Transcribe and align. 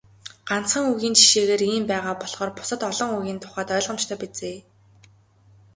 Ганцхан 0.49 0.85
үгийн 0.91 1.15
жишээгээр 1.19 1.61
ийм 1.69 1.83
байгаа 1.91 2.13
болохоор 2.19 2.51
бусад 2.57 2.81
олон 2.89 3.09
үгийн 3.17 3.39
тухайд 3.41 3.69
ойлгомжтой 3.75 4.17
биз 4.21 4.37
ээ. 4.49 4.57